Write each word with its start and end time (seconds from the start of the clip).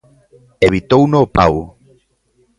Evitouno 0.67 1.17
o 1.25 1.31
pau. 1.35 1.55